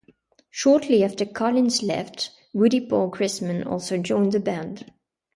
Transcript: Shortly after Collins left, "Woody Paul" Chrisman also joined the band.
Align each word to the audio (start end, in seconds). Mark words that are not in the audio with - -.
Shortly 0.49 1.03
after 1.03 1.27
Collins 1.27 1.83
left, 1.83 2.31
"Woody 2.55 2.83
Paul" 2.83 3.11
Chrisman 3.11 3.67
also 3.67 3.99
joined 3.99 4.31
the 4.31 4.39
band. 4.39 4.91